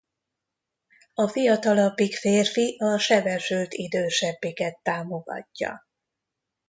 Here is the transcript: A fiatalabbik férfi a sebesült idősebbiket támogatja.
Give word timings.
A 1.13 1.27
fiatalabbik 1.27 2.13
férfi 2.15 2.75
a 2.79 2.97
sebesült 2.97 3.73
idősebbiket 3.73 4.79
támogatja. 4.81 5.87